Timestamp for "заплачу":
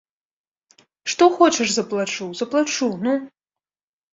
1.75-2.31, 2.41-2.91